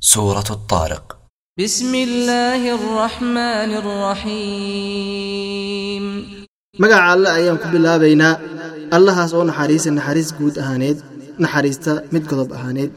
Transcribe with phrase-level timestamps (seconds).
[0.00, 1.16] سورة الطارق
[1.58, 3.70] بسم الله الرحمن
[5.06, 6.04] الرحيم
[6.82, 8.34] magaca alle ayaan ku bilaabaynaa
[8.96, 10.98] allahaas oo naxariisa naxariis guud ahaaneed
[11.44, 12.90] naxariista mid godob ahaaneed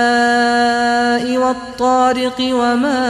[0.00, 3.00] والسماء والطارق وما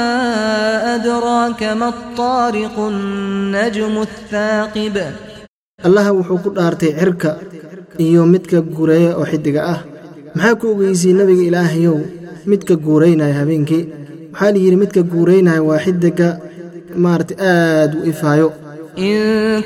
[0.95, 4.97] أدراك ما الطارق النجم الثاقب
[5.87, 7.31] allaha wuxuu ku dhaartay cirka
[8.05, 9.81] iyo midka guureeya oo xiddiga ah
[10.37, 11.97] maxaa ku ogeysay nebiga ilaahayow
[12.52, 13.84] midka guuraynaya habeenkii.
[14.34, 16.28] Waxaa layidhi midka guuraynaya waa xidiga
[17.04, 18.48] maaratay aad u ifaayo.
[19.10, 19.20] In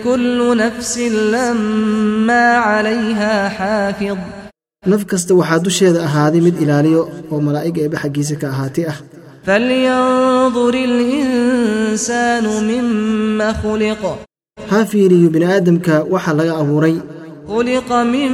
[0.05, 4.20] kullu nafsin lammaa calayha xaafid.
[4.91, 7.01] Naf kasta waxaa dusheeda ahaaday mid ilaaliyo
[7.31, 8.98] oo malaa'ig eeba xaggiisa ka ahaatay ah.
[9.48, 14.03] Falyandur ilinsaanu mima khuliq.
[14.71, 16.95] Ha fiiriyo bini aadamka waxa laga abuuray.
[17.49, 18.31] Khuliqa min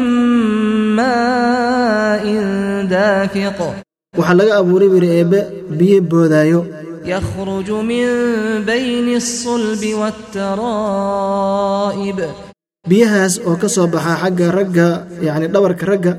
[1.00, 2.46] maa'in
[2.94, 3.60] daafiq
[4.18, 5.40] waxaa laga abuuray biri eebbe
[5.78, 6.62] biyo boodaayo.
[7.12, 8.08] Yahruju min
[8.68, 9.92] bayni asulbi
[10.86, 12.20] waataraa'ib
[12.90, 14.88] biyahaas oo ka soo baxa xagga ragga
[15.26, 16.14] yacni dhabarka ragga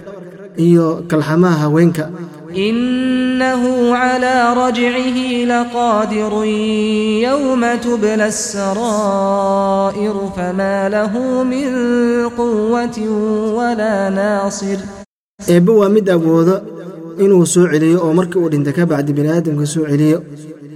[0.66, 2.04] iyo kalxamaha haweenka.
[2.68, 6.50] Innahu calaa rajcihi laqaadirun
[7.26, 11.70] yowma tubla asaraa'ir famaa lahu min
[12.38, 13.10] quwatin
[13.58, 14.78] walaa naasir.
[15.52, 16.56] Eebbe waa mid awooda
[17.24, 20.18] inuu soo celiyo oo markii uu dhintay ka bacdi bini aadamka soo celiyo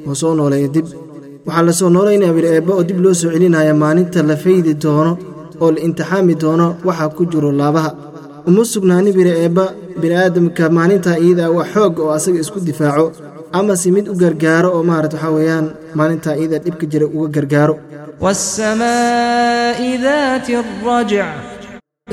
[0.09, 0.87] oo soo nooleeyo dib.
[1.47, 5.13] Waxaa la soo noolaynaya bini'eebba oo dib loo soo celinaya maalinta la faydi doono
[5.63, 7.91] oo la intixaami doono waxaa ku jiro laabaha.
[8.49, 9.65] Uma sugnaani biri eebba
[10.01, 13.07] bini aadamka maalintaa iyadaa waa xoog oo asaga isku difaaco
[13.59, 15.67] amase mid u gargaaro oo maarata waxaa weeyaan
[15.99, 17.75] maalintaa iyadaa dhibka jira uga gargaaro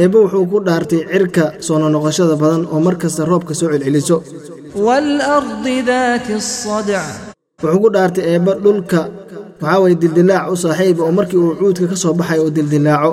[0.02, 4.18] eebbe wuxuu ku dhaartay cirka soo nonoqoshada badan oo mar kasta roobka soo celceliso.
[7.62, 9.00] Wuxuu ku dhaartay eebba dhulka
[9.62, 13.12] waxaa weye dildilaac u saaxiiba oo markii uu cuudka ka soo baxay oo dildilaaco.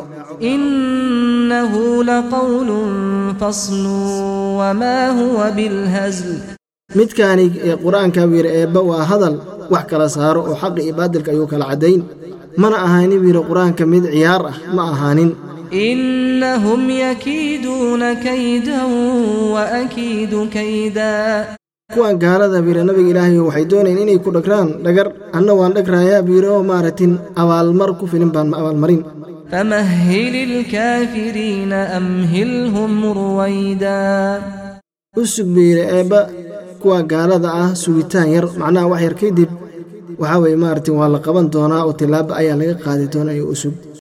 [6.98, 9.34] Midkaani ee qur'aanka wiire eebba waa hadal
[9.72, 12.00] wax kala saaro oo xaqa iyo baadilka ayuu kala caddayn.
[12.60, 15.30] Mana ahaanin wiira qur'aanka mid ciyaar ah ma ahaanin.
[15.73, 18.81] إنهم يكيدون كيدا
[19.53, 21.45] وأكيد كيدا
[21.89, 26.49] kuwan gaalada biira nabiga ilaahay waxay doonayeen inay ku dhagraan dhagar anna waan dhagrayaa biiro
[26.57, 29.01] oo maaratin abaalmar ku filin baan ma abaalmarin
[29.51, 34.01] فمهل الكافرين أمهلهم رويدا
[35.17, 36.19] u sug biira eebba
[36.81, 39.49] kuwa gaalada ah sugitaan yar macnaha wax yar kadib
[40.21, 43.55] waxaa weeye maaratin waa la qaban doonaa oo tillaabo ayaa laga qaadi doonaa iyo u
[43.61, 43.73] sug